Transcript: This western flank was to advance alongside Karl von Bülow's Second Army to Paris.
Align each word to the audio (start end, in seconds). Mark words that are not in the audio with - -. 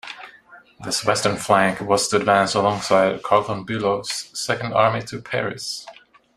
This 0.83 1.05
western 1.05 1.37
flank 1.37 1.79
was 1.79 2.07
to 2.07 2.15
advance 2.15 2.55
alongside 2.55 3.21
Karl 3.21 3.43
von 3.43 3.67
Bülow's 3.67 4.31
Second 4.35 4.73
Army 4.73 5.03
to 5.03 5.21
Paris. 5.21 5.85